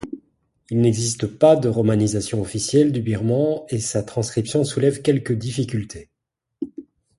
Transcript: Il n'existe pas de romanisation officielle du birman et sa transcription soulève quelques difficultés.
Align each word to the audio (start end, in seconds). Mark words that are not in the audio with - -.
Il 0.71 0.81
n'existe 0.81 1.27
pas 1.27 1.55
de 1.55 1.67
romanisation 1.69 2.41
officielle 2.41 2.91
du 2.91 3.03
birman 3.03 3.67
et 3.69 3.77
sa 3.77 4.01
transcription 4.01 4.63
soulève 4.63 5.03
quelques 5.03 5.33
difficultés. 5.33 6.09